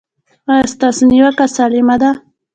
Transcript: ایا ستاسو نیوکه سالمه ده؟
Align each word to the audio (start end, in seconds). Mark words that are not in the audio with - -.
ایا 0.51 0.65
ستاسو 0.73 1.03
نیوکه 1.09 1.45
سالمه 1.55 1.95
ده؟ 2.01 2.11